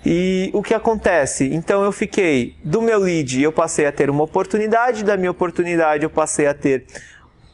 E 0.07 0.51
o 0.53 0.63
que 0.63 0.75
acontece? 0.75 1.49
Então 1.55 1.83
eu 1.83 1.91
fiquei 1.91 2.55
do 2.63 2.83
meu 2.83 2.99
lead, 2.99 3.43
eu 3.43 3.51
passei 3.51 3.87
a 3.87 3.93
ter 3.93 4.11
uma 4.11 4.25
oportunidade, 4.25 5.03
da 5.03 5.17
minha 5.17 5.31
oportunidade 5.31 6.05
eu 6.05 6.11
passei 6.11 6.47
a 6.47 6.53
ter 6.53 6.85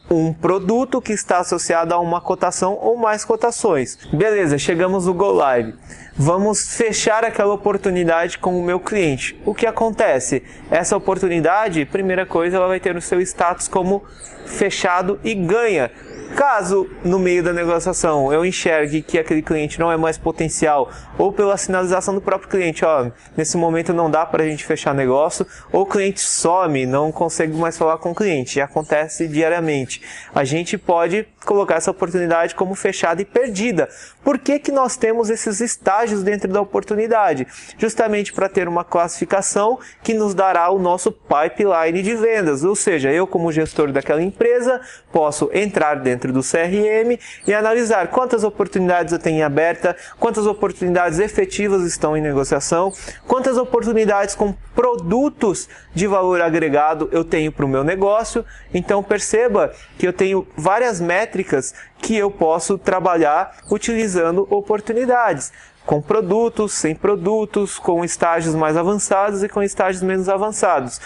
um 0.09 0.33
produto 0.33 1.01
que 1.01 1.13
está 1.13 1.39
associado 1.39 1.93
a 1.93 1.99
uma 1.99 2.19
cotação 2.19 2.77
ou 2.81 2.97
mais 2.97 3.23
cotações. 3.23 3.97
Beleza, 4.11 4.57
chegamos 4.57 5.05
no 5.05 5.13
Go 5.13 5.31
Live. 5.31 5.75
Vamos 6.17 6.75
fechar 6.75 7.23
aquela 7.23 7.53
oportunidade 7.53 8.37
com 8.37 8.59
o 8.59 8.63
meu 8.63 8.79
cliente. 8.79 9.39
O 9.45 9.55
que 9.55 9.65
acontece? 9.65 10.43
Essa 10.69 10.97
oportunidade, 10.97 11.85
primeira 11.85 12.25
coisa, 12.25 12.57
ela 12.57 12.67
vai 12.67 12.79
ter 12.79 12.95
o 12.95 13.01
seu 13.01 13.21
status 13.21 13.67
como 13.67 14.03
fechado 14.45 15.19
e 15.23 15.33
ganha 15.33 15.89
Caso 16.35 16.89
no 17.03 17.19
meio 17.19 17.43
da 17.43 17.51
negociação 17.51 18.31
eu 18.31 18.45
enxergue 18.45 19.01
que 19.01 19.19
aquele 19.19 19.41
cliente 19.41 19.79
não 19.79 19.91
é 19.91 19.97
mais 19.97 20.17
potencial, 20.17 20.89
ou 21.17 21.31
pela 21.31 21.57
sinalização 21.57 22.13
do 22.13 22.21
próprio 22.21 22.49
cliente, 22.49 22.85
ó, 22.85 23.11
nesse 23.35 23.57
momento 23.57 23.93
não 23.93 24.09
dá 24.09 24.25
para 24.25 24.43
a 24.43 24.47
gente 24.47 24.65
fechar 24.65 24.93
negócio, 24.93 25.45
ou 25.71 25.81
o 25.81 25.85
cliente 25.85 26.21
some, 26.21 26.85
não 26.85 27.11
consegue 27.11 27.53
mais 27.55 27.77
falar 27.77 27.97
com 27.97 28.11
o 28.11 28.15
cliente, 28.15 28.59
e 28.59 28.61
acontece 28.61 29.27
diariamente. 29.27 30.01
A 30.33 30.43
gente 30.43 30.77
pode 30.77 31.27
colocar 31.45 31.75
essa 31.75 31.91
oportunidade 31.91 32.55
como 32.55 32.75
fechada 32.75 33.21
e 33.21 33.25
perdida. 33.25 33.89
Por 34.23 34.37
que, 34.37 34.59
que 34.59 34.71
nós 34.71 34.95
temos 34.95 35.29
esses 35.29 35.59
estágios 35.59 36.23
dentro 36.23 36.51
da 36.51 36.61
oportunidade? 36.61 37.47
Justamente 37.77 38.31
para 38.31 38.47
ter 38.47 38.67
uma 38.67 38.83
classificação 38.83 39.79
que 40.03 40.13
nos 40.13 40.33
dará 40.33 40.69
o 40.69 40.79
nosso 40.79 41.11
pipeline 41.11 42.01
de 42.01 42.15
vendas, 42.15 42.63
ou 42.63 42.75
seja, 42.75 43.11
eu 43.11 43.25
como 43.25 43.51
gestor 43.51 43.91
daquela 43.91 44.21
empresa 44.21 44.81
posso 45.11 45.49
entrar 45.53 45.95
dentro 45.95 46.20
dentro 46.21 46.31
do 46.31 46.41
CRM 46.41 47.19
e 47.47 47.53
analisar 47.53 48.07
quantas 48.09 48.43
oportunidades 48.43 49.11
eu 49.11 49.17
tenho 49.17 49.43
aberta, 49.43 49.95
quantas 50.19 50.45
oportunidades 50.45 51.17
efetivas 51.17 51.83
estão 51.83 52.15
em 52.15 52.21
negociação, 52.21 52.93
quantas 53.27 53.57
oportunidades 53.57 54.35
com 54.35 54.53
produtos 54.75 55.67
de 55.93 56.05
valor 56.05 56.39
agregado 56.41 57.09
eu 57.11 57.25
tenho 57.25 57.51
para 57.51 57.65
o 57.65 57.67
meu 57.67 57.83
negócio. 57.83 58.45
Então 58.71 59.01
perceba 59.01 59.73
que 59.97 60.07
eu 60.07 60.13
tenho 60.13 60.47
várias 60.55 61.01
métricas 61.01 61.73
que 61.97 62.15
eu 62.15 62.29
posso 62.29 62.77
trabalhar 62.77 63.57
utilizando 63.69 64.47
oportunidades 64.49 65.51
com 65.85 65.99
produtos, 65.99 66.73
sem 66.73 66.93
produtos, 66.93 67.79
com 67.79 68.05
estágios 68.05 68.53
mais 68.53 68.77
avançados 68.77 69.43
e 69.43 69.49
com 69.49 69.63
estágios 69.63 70.03
menos 70.03 70.29
avançados. 70.29 71.01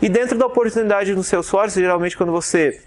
E 0.00 0.08
dentro 0.08 0.38
da 0.38 0.46
oportunidade 0.46 1.14
no 1.14 1.22
Salesforce, 1.22 1.78
geralmente 1.80 2.16
quando 2.16 2.32
você 2.32 2.80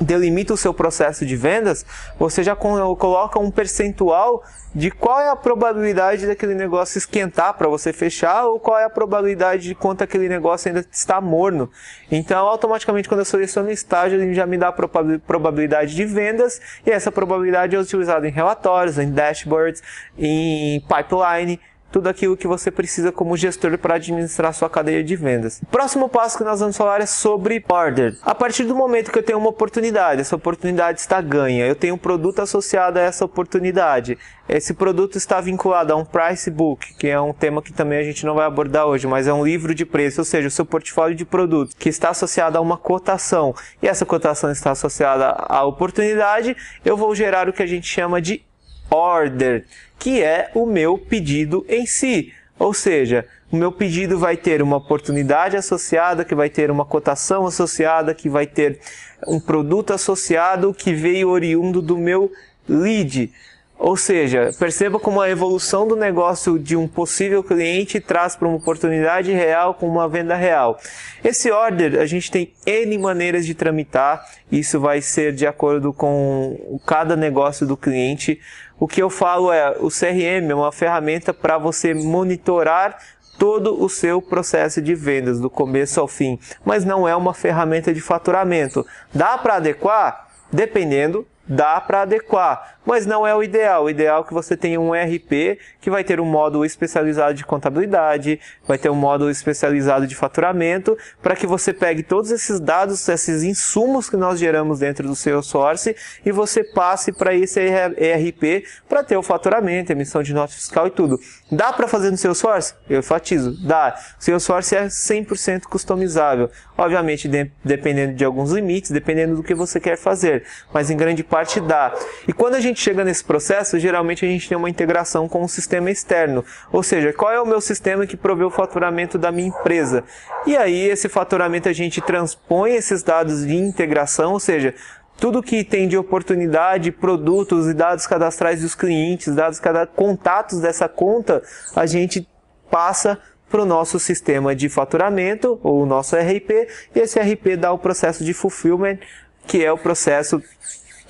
delimita 0.00 0.52
o 0.52 0.56
seu 0.56 0.74
processo 0.74 1.24
de 1.24 1.36
vendas, 1.36 1.84
você 2.18 2.42
já 2.42 2.54
coloca 2.54 3.38
um 3.38 3.50
percentual 3.50 4.42
de 4.74 4.90
qual 4.90 5.20
é 5.20 5.30
a 5.30 5.36
probabilidade 5.36 6.26
daquele 6.26 6.54
negócio 6.54 6.98
esquentar 6.98 7.54
para 7.54 7.66
você 7.66 7.94
fechar 7.94 8.44
ou 8.44 8.60
qual 8.60 8.78
é 8.78 8.84
a 8.84 8.90
probabilidade 8.90 9.68
de 9.68 9.74
quanto 9.74 10.04
aquele 10.04 10.28
negócio 10.28 10.68
ainda 10.68 10.84
está 10.92 11.18
morno. 11.18 11.70
Então, 12.10 12.46
automaticamente, 12.46 13.08
quando 13.08 13.20
eu 13.20 13.24
seleciono 13.24 13.70
estágio, 13.70 14.20
ele 14.20 14.34
já 14.34 14.44
me 14.44 14.58
dá 14.58 14.68
a 14.68 14.72
probabilidade 14.72 15.94
de 15.94 16.04
vendas 16.04 16.60
e 16.84 16.90
essa 16.90 17.10
probabilidade 17.10 17.74
é 17.74 17.78
utilizada 17.78 18.28
em 18.28 18.30
relatórios, 18.30 18.98
em 18.98 19.10
dashboards, 19.10 19.82
em 20.18 20.80
pipeline 20.80 21.58
tudo 21.96 22.08
aquilo 22.08 22.36
que 22.36 22.46
você 22.46 22.70
precisa 22.70 23.10
como 23.10 23.38
gestor 23.38 23.78
para 23.78 23.94
administrar 23.94 24.52
sua 24.52 24.68
cadeia 24.68 25.02
de 25.02 25.16
vendas. 25.16 25.62
Próximo 25.70 26.10
passo 26.10 26.36
que 26.36 26.44
nós 26.44 26.60
vamos 26.60 26.76
falar 26.76 27.00
é 27.00 27.06
sobre 27.06 27.64
order. 27.66 28.18
A 28.20 28.34
partir 28.34 28.64
do 28.64 28.76
momento 28.76 29.10
que 29.10 29.18
eu 29.18 29.22
tenho 29.22 29.38
uma 29.38 29.48
oportunidade, 29.48 30.20
essa 30.20 30.36
oportunidade 30.36 31.00
está 31.00 31.22
ganha, 31.22 31.66
eu 31.66 31.74
tenho 31.74 31.94
um 31.94 31.98
produto 31.98 32.42
associado 32.42 32.98
a 32.98 33.02
essa 33.02 33.24
oportunidade. 33.24 34.18
Esse 34.46 34.74
produto 34.74 35.16
está 35.16 35.40
vinculado 35.40 35.92
a 35.92 35.96
um 35.96 36.04
price 36.04 36.50
book, 36.50 36.94
que 36.96 37.08
é 37.08 37.18
um 37.18 37.32
tema 37.32 37.62
que 37.62 37.72
também 37.72 37.98
a 37.98 38.04
gente 38.04 38.26
não 38.26 38.34
vai 38.34 38.46
abordar 38.46 38.86
hoje, 38.86 39.06
mas 39.06 39.26
é 39.26 39.32
um 39.32 39.44
livro 39.44 39.74
de 39.74 39.86
preço, 39.86 40.20
ou 40.20 40.24
seja, 40.24 40.48
o 40.48 40.50
seu 40.50 40.66
portfólio 40.66 41.16
de 41.16 41.24
produtos, 41.24 41.74
que 41.74 41.88
está 41.88 42.10
associado 42.10 42.58
a 42.58 42.60
uma 42.60 42.76
cotação. 42.76 43.54
E 43.82 43.88
essa 43.88 44.04
cotação 44.04 44.52
está 44.52 44.70
associada 44.70 45.30
à 45.30 45.64
oportunidade, 45.64 46.54
eu 46.84 46.96
vou 46.96 47.14
gerar 47.14 47.48
o 47.48 47.52
que 47.54 47.62
a 47.62 47.66
gente 47.66 47.88
chama 47.88 48.20
de 48.20 48.45
order, 48.90 49.64
que 49.98 50.22
é 50.22 50.50
o 50.54 50.66
meu 50.66 50.98
pedido 50.98 51.64
em 51.68 51.86
si. 51.86 52.32
Ou 52.58 52.72
seja, 52.72 53.26
o 53.50 53.56
meu 53.56 53.70
pedido 53.70 54.18
vai 54.18 54.36
ter 54.36 54.60
uma 54.62 54.76
oportunidade 54.76 55.56
associada, 55.56 56.24
que 56.24 56.34
vai 56.34 56.50
ter 56.50 56.70
uma 56.70 56.84
cotação 56.84 57.46
associada, 57.46 58.14
que 58.14 58.28
vai 58.28 58.46
ter 58.46 58.80
um 59.26 59.38
produto 59.38 59.92
associado 59.92 60.74
que 60.74 60.92
veio 60.92 61.28
oriundo 61.28 61.80
do 61.80 61.96
meu 61.96 62.30
lead. 62.68 63.32
Ou 63.78 63.94
seja, 63.94 64.50
perceba 64.58 64.98
como 64.98 65.20
a 65.20 65.28
evolução 65.28 65.86
do 65.86 65.94
negócio 65.94 66.58
de 66.58 66.74
um 66.74 66.88
possível 66.88 67.44
cliente 67.44 68.00
traz 68.00 68.34
para 68.34 68.48
uma 68.48 68.56
oportunidade 68.56 69.30
real 69.32 69.74
com 69.74 69.86
uma 69.86 70.08
venda 70.08 70.34
real. 70.34 70.78
Esse 71.22 71.50
order 71.50 72.00
a 72.00 72.06
gente 72.06 72.30
tem 72.30 72.54
N 72.64 72.96
maneiras 72.96 73.44
de 73.44 73.54
tramitar, 73.54 74.24
isso 74.50 74.80
vai 74.80 75.02
ser 75.02 75.34
de 75.34 75.46
acordo 75.46 75.92
com 75.92 76.78
cada 76.86 77.14
negócio 77.14 77.66
do 77.66 77.76
cliente. 77.76 78.40
O 78.80 78.88
que 78.88 79.02
eu 79.02 79.10
falo 79.10 79.52
é, 79.52 79.76
o 79.78 79.88
CRM 79.88 80.50
é 80.50 80.54
uma 80.54 80.72
ferramenta 80.72 81.34
para 81.34 81.58
você 81.58 81.92
monitorar 81.92 82.96
todo 83.38 83.82
o 83.82 83.90
seu 83.90 84.22
processo 84.22 84.80
de 84.80 84.94
vendas, 84.94 85.38
do 85.38 85.50
começo 85.50 86.00
ao 86.00 86.08
fim, 86.08 86.38
mas 86.64 86.84
não 86.84 87.06
é 87.06 87.14
uma 87.14 87.34
ferramenta 87.34 87.92
de 87.92 88.00
faturamento. 88.00 88.86
Dá 89.12 89.36
para 89.36 89.56
adequar? 89.56 90.28
Dependendo 90.50 91.26
dá 91.48 91.80
para 91.80 92.02
adequar, 92.02 92.78
mas 92.84 93.06
não 93.06 93.26
é 93.26 93.34
o 93.34 93.42
ideal. 93.42 93.84
O 93.84 93.90
ideal 93.90 94.22
é 94.22 94.24
que 94.24 94.34
você 94.34 94.56
tenha 94.56 94.80
um 94.80 94.94
ERP 94.94 95.58
que 95.80 95.90
vai 95.90 96.02
ter 96.02 96.20
um 96.20 96.24
módulo 96.24 96.64
especializado 96.64 97.34
de 97.34 97.44
contabilidade, 97.44 98.40
vai 98.66 98.78
ter 98.78 98.90
um 98.90 98.94
módulo 98.94 99.30
especializado 99.30 100.06
de 100.06 100.14
faturamento, 100.14 100.96
para 101.22 101.36
que 101.36 101.46
você 101.46 101.72
pegue 101.72 102.02
todos 102.02 102.30
esses 102.30 102.60
dados, 102.60 103.08
esses 103.08 103.42
insumos 103.42 104.08
que 104.08 104.16
nós 104.16 104.38
geramos 104.38 104.80
dentro 104.80 105.06
do 105.06 105.14
seu 105.14 105.42
source 105.42 105.94
e 106.24 106.32
você 106.32 106.64
passe 106.64 107.12
para 107.12 107.34
esse 107.34 107.60
ERP 107.60 108.64
para 108.88 109.04
ter 109.04 109.16
o 109.16 109.22
faturamento, 109.22 109.92
emissão 109.92 110.22
de 110.22 110.34
nota 110.34 110.52
fiscal 110.52 110.86
e 110.86 110.90
tudo. 110.90 111.18
Dá 111.50 111.72
para 111.72 111.86
fazer 111.86 112.10
no 112.10 112.16
seu 112.16 112.34
source? 112.34 112.74
Eu 112.88 113.00
enfatizo, 113.00 113.56
dá. 113.64 113.96
O 114.18 114.22
seu 114.24 114.40
source 114.40 114.74
é 114.74 114.86
100% 114.86 115.62
customizável. 115.62 116.50
Obviamente, 116.76 117.28
de, 117.28 117.50
dependendo 117.64 118.14
de 118.14 118.24
alguns 118.24 118.50
limites, 118.50 118.90
dependendo 118.90 119.36
do 119.36 119.42
que 119.42 119.54
você 119.54 119.78
quer 119.78 119.96
fazer, 119.96 120.44
mas 120.72 120.90
em 120.90 120.96
grande 120.96 121.22
parte 121.22 121.35
parte 121.36 121.60
dá. 121.60 121.94
E 122.26 122.32
quando 122.32 122.54
a 122.54 122.60
gente 122.60 122.80
chega 122.80 123.04
nesse 123.04 123.22
processo, 123.22 123.78
geralmente 123.78 124.24
a 124.24 124.28
gente 124.28 124.48
tem 124.48 124.56
uma 124.56 124.70
integração 124.70 125.28
com 125.28 125.42
um 125.42 125.48
sistema 125.48 125.90
externo. 125.90 126.42
Ou 126.72 126.82
seja, 126.82 127.12
qual 127.12 127.30
é 127.30 127.38
o 127.38 127.44
meu 127.44 127.60
sistema 127.60 128.06
que 128.06 128.16
provê 128.16 128.42
o 128.42 128.50
faturamento 128.50 129.18
da 129.18 129.30
minha 129.30 129.48
empresa? 129.48 130.02
E 130.46 130.56
aí, 130.56 130.88
esse 130.88 131.10
faturamento 131.10 131.68
a 131.68 131.74
gente 131.74 132.00
transpõe 132.00 132.74
esses 132.74 133.02
dados 133.02 133.46
de 133.46 133.54
integração, 133.54 134.32
ou 134.32 134.40
seja, 134.40 134.74
tudo 135.18 135.42
que 135.42 135.62
tem 135.62 135.86
de 135.86 135.98
oportunidade, 135.98 136.90
produtos 136.90 137.68
e 137.68 137.74
dados 137.74 138.06
cadastrais 138.06 138.62
dos 138.62 138.74
clientes, 138.74 139.34
dados 139.34 139.60
contatos 139.94 140.58
dessa 140.58 140.88
conta, 140.88 141.42
a 141.74 141.84
gente 141.84 142.26
passa 142.70 143.18
para 143.50 143.60
o 143.60 143.66
nosso 143.66 144.00
sistema 144.00 144.56
de 144.56 144.70
faturamento, 144.70 145.60
ou 145.62 145.82
o 145.82 145.86
nosso 145.86 146.16
RP, 146.16 146.66
e 146.94 146.98
esse 146.98 147.20
RP 147.20 147.58
dá 147.58 147.72
o 147.72 147.78
processo 147.78 148.24
de 148.24 148.32
fulfillment, 148.32 148.98
que 149.46 149.64
é 149.64 149.70
o 149.70 149.78
processo 149.78 150.42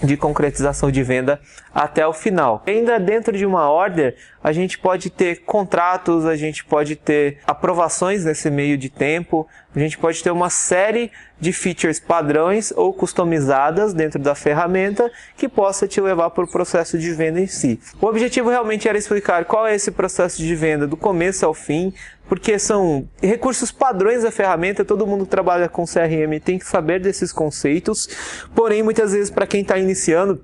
de 0.03 0.17
concretização 0.17 0.91
de 0.91 1.03
venda 1.03 1.41
até 1.75 2.07
o 2.07 2.13
final. 2.13 2.63
Ainda 2.67 2.99
dentro 2.99 3.37
de 3.37 3.47
uma 3.47 3.71
order, 3.71 4.17
a 4.43 4.53
gente 4.53 4.79
pode 4.79 5.11
ter 5.11 5.45
contratos, 5.45 6.25
a 6.25 6.37
gente 6.37 6.65
pode 6.65 6.97
ter 6.97 7.39
aprovações 7.47 8.25
nesse 8.25 8.51
meio 8.51 8.77
de 8.77 8.89
tempo, 8.89 9.47
a 9.77 9.79
gente 9.81 9.99
pode 9.99 10.23
ter 10.23 10.31
uma 10.31 10.49
série 10.49 11.11
de 11.39 11.53
features 11.53 12.01
padrões 12.01 12.73
ou 12.75 12.93
customizadas 12.95 13.93
dentro 13.93 14.19
da 14.19 14.35
ferramenta 14.35 15.11
que 15.37 15.49
possa 15.49 15.87
te 15.87 16.01
levar 16.01 16.31
para 16.31 16.45
o 16.45 16.49
processo 16.49 16.99
de 16.99 17.13
venda 17.13 17.41
em 17.41 17.47
si. 17.47 17.79
O 18.01 18.07
objetivo 18.07 18.49
realmente 18.49 18.89
era 18.89 18.97
explicar 18.97 19.45
qual 19.45 19.67
é 19.67 19.75
esse 19.75 19.91
processo 19.91 20.39
de 20.39 20.55
venda 20.55 20.87
do 20.87 20.97
começo 20.97 21.45
ao 21.45 21.53
fim, 21.53 21.93
porque 22.27 22.59
são 22.59 23.07
recursos 23.23 23.71
padrões 23.71 24.23
da 24.23 24.31
ferramenta, 24.31 24.85
todo 24.85 25.07
mundo 25.07 25.25
que 25.25 25.31
trabalha 25.31 25.69
com 25.69 25.85
CRM 25.85 26.41
tem 26.43 26.59
que 26.59 26.67
saber 26.67 27.01
desses 27.01 27.31
conceitos, 27.31 28.09
porém 28.55 28.83
muitas 28.83 29.13
vezes 29.13 29.31
para 29.31 29.47
quem 29.47 29.61
está 29.61 29.79
iniciando 29.79 30.43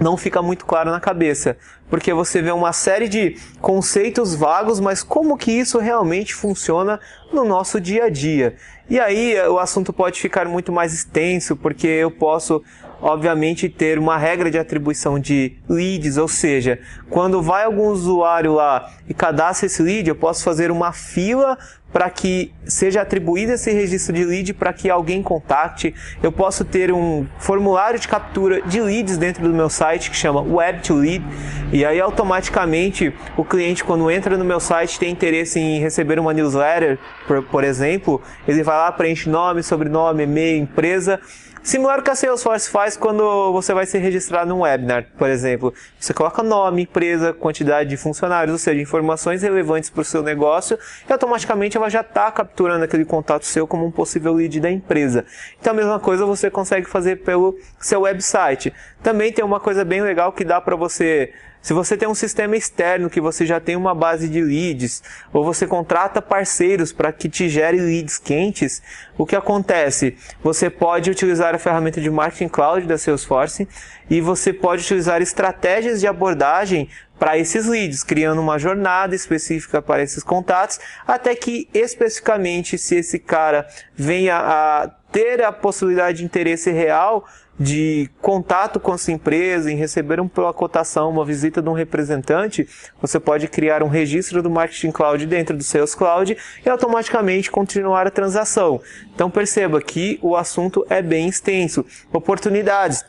não 0.00 0.16
fica 0.16 0.40
muito 0.40 0.64
claro 0.64 0.90
na 0.90 1.00
cabeça, 1.00 1.56
porque 1.90 2.12
você 2.12 2.40
vê 2.40 2.50
uma 2.50 2.72
série 2.72 3.08
de 3.08 3.36
conceitos 3.60 4.34
vagos, 4.34 4.78
mas 4.80 5.02
como 5.02 5.36
que 5.36 5.50
isso 5.50 5.78
realmente 5.78 6.34
funciona 6.34 7.00
no 7.32 7.44
nosso 7.44 7.80
dia 7.80 8.04
a 8.04 8.08
dia? 8.08 8.56
E 8.88 8.98
aí 8.98 9.38
o 9.48 9.58
assunto 9.58 9.92
pode 9.92 10.20
ficar 10.20 10.46
muito 10.46 10.72
mais 10.72 10.94
extenso, 10.94 11.56
porque 11.56 11.86
eu 11.86 12.10
posso 12.10 12.62
obviamente 13.00 13.68
ter 13.68 13.98
uma 13.98 14.16
regra 14.16 14.50
de 14.50 14.58
atribuição 14.58 15.18
de 15.18 15.56
leads, 15.68 16.16
ou 16.16 16.26
seja, 16.26 16.80
quando 17.08 17.40
vai 17.40 17.64
algum 17.64 17.88
usuário 17.88 18.54
lá 18.54 18.90
e 19.08 19.14
cadastra 19.14 19.66
esse 19.66 19.82
lead, 19.82 20.08
eu 20.08 20.16
posso 20.16 20.42
fazer 20.42 20.70
uma 20.70 20.92
fila 20.92 21.56
para 21.92 22.10
que 22.10 22.52
seja 22.64 23.02
atribuído 23.02 23.52
esse 23.52 23.72
registro 23.72 24.14
de 24.14 24.24
lead 24.24 24.54
para 24.54 24.72
que 24.72 24.90
alguém 24.90 25.22
contacte. 25.22 25.94
Eu 26.22 26.30
posso 26.30 26.64
ter 26.64 26.92
um 26.92 27.26
formulário 27.38 27.98
de 27.98 28.06
captura 28.06 28.60
de 28.62 28.80
leads 28.80 29.16
dentro 29.16 29.42
do 29.42 29.54
meu 29.54 29.70
site 29.70 30.10
que 30.10 30.16
chama 30.16 30.40
Web 30.40 30.82
to 30.82 30.94
Lead 30.94 31.24
e 31.72 31.84
aí 31.84 32.00
automaticamente 32.00 33.14
o 33.36 33.44
cliente 33.44 33.82
quando 33.82 34.10
entra 34.10 34.36
no 34.36 34.44
meu 34.44 34.60
site 34.60 34.98
tem 34.98 35.10
interesse 35.10 35.58
em 35.58 35.80
receber 35.80 36.18
uma 36.18 36.32
newsletter, 36.32 36.98
por, 37.26 37.42
por 37.42 37.64
exemplo, 37.64 38.20
ele 38.46 38.62
vai 38.62 38.76
lá 38.76 38.92
preenche 38.92 39.28
nome, 39.28 39.62
sobrenome, 39.62 40.24
e-mail, 40.24 40.62
empresa 40.62 41.20
Similar 41.62 41.98
ao 41.98 42.02
que 42.02 42.10
a 42.10 42.14
Salesforce 42.14 42.70
faz 42.70 42.96
quando 42.96 43.52
você 43.52 43.74
vai 43.74 43.84
se 43.84 43.98
registrar 43.98 44.46
num 44.46 44.60
webinar, 44.60 45.06
por 45.18 45.28
exemplo. 45.28 45.74
Você 45.98 46.14
coloca 46.14 46.42
nome, 46.42 46.82
empresa, 46.82 47.32
quantidade 47.32 47.90
de 47.90 47.96
funcionários, 47.96 48.52
ou 48.52 48.58
seja, 48.58 48.80
informações 48.80 49.42
relevantes 49.42 49.90
para 49.90 50.00
o 50.00 50.04
seu 50.04 50.22
negócio 50.22 50.78
e 51.08 51.12
automaticamente 51.12 51.76
ela 51.76 51.88
já 51.88 52.00
está 52.00 52.30
capturando 52.30 52.84
aquele 52.84 53.04
contato 53.04 53.44
seu 53.44 53.66
como 53.66 53.84
um 53.84 53.90
possível 53.90 54.32
lead 54.32 54.60
da 54.60 54.70
empresa. 54.70 55.24
Então 55.60 55.72
a 55.72 55.76
mesma 55.76 56.00
coisa 56.00 56.24
você 56.24 56.50
consegue 56.50 56.88
fazer 56.88 57.16
pelo 57.16 57.56
seu 57.78 58.02
website. 58.02 58.72
Também 59.02 59.32
tem 59.32 59.44
uma 59.44 59.60
coisa 59.60 59.84
bem 59.84 60.00
legal 60.00 60.32
que 60.32 60.44
dá 60.44 60.60
para 60.60 60.76
você 60.76 61.32
se 61.60 61.72
você 61.72 61.96
tem 61.96 62.08
um 62.08 62.14
sistema 62.14 62.56
externo 62.56 63.10
que 63.10 63.20
você 63.20 63.44
já 63.44 63.60
tem 63.60 63.76
uma 63.76 63.94
base 63.94 64.28
de 64.28 64.40
leads, 64.40 65.02
ou 65.32 65.44
você 65.44 65.66
contrata 65.66 66.22
parceiros 66.22 66.92
para 66.92 67.12
que 67.12 67.28
te 67.28 67.48
gere 67.48 67.80
leads 67.80 68.18
quentes, 68.18 68.82
o 69.16 69.26
que 69.26 69.36
acontece? 69.36 70.16
Você 70.42 70.70
pode 70.70 71.10
utilizar 71.10 71.54
a 71.54 71.58
ferramenta 71.58 72.00
de 72.00 72.10
Marketing 72.10 72.48
Cloud 72.48 72.86
da 72.86 72.96
Salesforce 72.96 73.68
e 74.08 74.20
você 74.20 74.52
pode 74.52 74.82
utilizar 74.82 75.20
estratégias 75.20 76.00
de 76.00 76.06
abordagem 76.06 76.88
para 77.18 77.36
esses 77.36 77.66
leads, 77.66 78.04
criando 78.04 78.40
uma 78.40 78.58
jornada 78.58 79.14
específica 79.14 79.82
para 79.82 80.02
esses 80.02 80.22
contatos, 80.22 80.78
até 81.06 81.34
que 81.34 81.68
especificamente 81.74 82.78
se 82.78 82.96
esse 82.96 83.18
cara 83.18 83.66
venha 83.96 84.36
a 84.36 84.90
ter 85.10 85.42
a 85.42 85.52
possibilidade 85.52 86.18
de 86.18 86.24
interesse 86.24 86.70
real 86.70 87.24
de 87.58 88.08
contato 88.22 88.78
com 88.78 88.94
essa 88.94 89.10
empresa, 89.10 89.70
em 89.70 89.76
receber 89.76 90.20
uma 90.20 90.52
cotação, 90.52 91.10
uma 91.10 91.24
visita 91.24 91.60
de 91.60 91.68
um 91.68 91.72
representante, 91.72 92.68
você 93.00 93.18
pode 93.18 93.48
criar 93.48 93.82
um 93.82 93.88
registro 93.88 94.42
do 94.42 94.48
Marketing 94.48 94.92
Cloud 94.92 95.26
dentro 95.26 95.56
do 95.56 95.64
Sales 95.64 95.94
Cloud 95.94 96.36
e 96.64 96.68
automaticamente 96.68 97.50
continuar 97.50 98.06
a 98.06 98.10
transação. 98.10 98.80
Então 99.12 99.28
perceba 99.28 99.80
que 99.82 100.20
o 100.22 100.36
assunto 100.36 100.86
é 100.88 101.02
bem 101.02 101.28
extenso. 101.28 101.84
Oportunidades. 102.12 103.04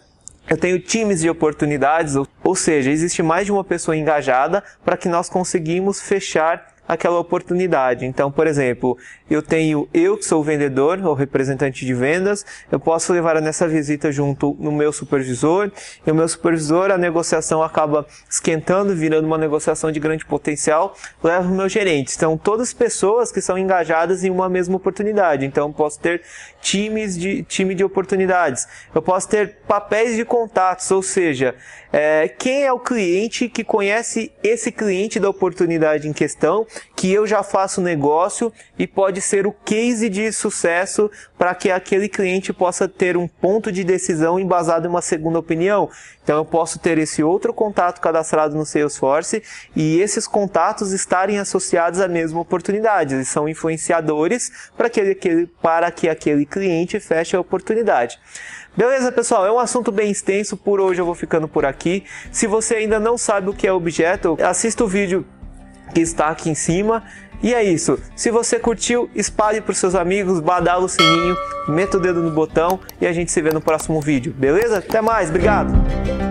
Eu 0.50 0.58
tenho 0.58 0.80
times 0.80 1.22
de 1.22 1.30
oportunidades, 1.30 2.16
ou 2.44 2.56
seja, 2.56 2.90
existe 2.90 3.22
mais 3.22 3.46
de 3.46 3.52
uma 3.52 3.64
pessoa 3.64 3.96
engajada 3.96 4.64
para 4.84 4.98
que 4.98 5.08
nós 5.08 5.30
conseguimos 5.30 6.02
fechar 6.02 6.74
aquela 6.90 7.20
oportunidade. 7.20 8.04
Então, 8.04 8.32
por 8.32 8.48
exemplo, 8.48 8.98
eu 9.30 9.44
tenho 9.44 9.88
eu 9.94 10.18
que 10.18 10.26
sou 10.26 10.42
o 10.42 10.44
vendedor 10.44 11.00
ou 11.06 11.14
representante 11.14 11.86
de 11.86 11.94
vendas, 11.94 12.44
eu 12.72 12.80
posso 12.80 13.14
levar 13.14 13.40
nessa 13.40 13.68
visita 13.68 14.12
junto 14.12 14.58
no 14.60 14.72
meu 14.72 14.92
supervisor, 14.92 15.72
e 16.06 16.12
o 16.12 16.16
meu 16.16 16.28
supervisor, 16.28 16.90
a 16.90 16.98
negociação 16.98 17.62
acaba 17.62 18.08
esquentando, 18.28 18.96
virando 18.96 19.28
uma 19.28 19.38
negociação 19.38 19.92
de 19.92 20.00
grande 20.00 20.26
potencial, 20.26 20.96
leva 21.24 21.48
o 21.48 21.54
meu 21.54 21.70
gerente. 21.70 22.16
Então, 22.16 22.36
todas 22.36 22.74
pessoas 22.74 23.32
que 23.32 23.40
são 23.40 23.56
engajadas 23.56 24.24
em 24.24 24.32
uma 24.32 24.50
mesma 24.50 24.76
oportunidade. 24.76 25.46
Então, 25.46 25.68
eu 25.68 25.74
posso 25.74 26.00
ter 26.00 26.24
times 26.60 27.16
de 27.16 27.44
time 27.44 27.76
de 27.76 27.84
oportunidades. 27.84 28.68
Eu 28.96 29.02
posso 29.04 29.30
ter 29.30 29.58
papéis 29.68 30.16
de 30.16 30.26
contatos, 30.26 30.90
ou 30.90 31.04
seja, 31.04 31.54
é, 31.92 32.28
quem 32.28 32.64
é 32.64 32.72
o 32.72 32.80
cliente 32.80 33.50
que 33.50 33.64
conhece 33.64 34.32
esse 34.44 34.72
cliente 34.72 35.20
da 35.20 35.30
oportunidade 35.30 36.08
em 36.08 36.14
questão, 36.14 36.66
que 36.96 37.12
eu 37.12 37.26
já 37.26 37.42
faço 37.42 37.82
negócio 37.82 38.54
e 38.78 38.86
pode 38.86 39.22
ser 39.22 39.48
o 39.48 39.52
case 39.52 40.08
de 40.08 40.32
sucesso 40.32 41.10
para 41.38 41.56
que 41.56 41.72
aquele 41.72 42.08
cliente 42.08 42.54
possa 42.54 42.88
ter 42.88 43.18
um 43.18 43.28
ponto 43.28 43.72
de 43.72 43.84
decisão 43.84 44.40
embasado 44.40 44.86
em 44.86 44.90
uma 44.90 45.02
segunda 45.02 45.40
opinião. 45.40 45.90
Então 46.24 46.38
eu 46.38 46.46
posso 46.46 46.78
ter 46.78 47.00
esse 47.00 47.24
outro 47.24 47.52
contato 47.52 48.00
cadastrado 48.00 48.56
no 48.56 48.66
Salesforce 48.66 49.42
e 49.76 50.00
esses 50.00 50.28
contatos 50.28 50.92
estarem 50.92 51.40
associados 51.40 52.00
à 52.00 52.08
mesma 52.08 52.40
oportunidade. 52.40 53.16
Eles 53.16 53.30
são 53.30 53.50
influenciadores 53.50 54.70
para 54.78 54.92
que, 54.92 55.02
aquele, 55.02 55.48
para 55.48 55.90
que 55.90 56.08
aquele 56.08 56.46
cliente 56.46 57.00
feche 57.00 57.36
a 57.36 57.40
oportunidade. 57.40 58.20
Beleza, 58.76 59.12
pessoal? 59.12 59.46
É 59.46 59.52
um 59.52 59.60
assunto 59.60 59.92
bem 59.92 60.12
extenso. 60.12 60.56
Por 60.56 60.80
hoje 60.80 61.02
eu 61.02 61.06
vou 61.06 61.16
ficando 61.16 61.48
por 61.48 61.66
aqui. 61.66 62.04
Se 62.32 62.48
você 62.48 62.76
ainda 62.76 63.00
não 63.00 63.18
sabe 63.18 63.50
o 63.50 63.54
que 63.54 63.68
é 63.68 63.74
objeto, 63.74 64.38
assista 64.42 64.84
o 64.84 64.88
vídeo 64.88 65.26
que 65.94 66.02
está 66.02 66.28
aqui 66.28 66.50
em 66.50 66.56
cima. 66.56 67.04
E 67.42 67.54
é 67.54 67.64
isso. 67.64 67.98
Se 68.16 68.30
você 68.30 68.60
curtiu, 68.60 69.10
espalhe 69.16 69.62
para 69.62 69.72
os 69.72 69.78
seus 69.78 69.96
amigos, 69.96 70.40
badala 70.40 70.84
o 70.84 70.90
sininho, 70.90 71.38
meta 71.68 71.98
o 71.98 72.00
dedo 72.00 72.22
no 72.22 72.32
botão 72.32 72.80
e 73.00 73.08
a 73.08 73.14
gente 73.14 73.32
se 73.32 73.42
vê 73.42 73.52
no 73.52 73.62
próximo 73.62 74.02
vídeo. 74.02 74.34
Beleza? 74.34 74.80
Até 74.80 75.02
mais, 75.02 75.30
obrigado! 75.30 76.29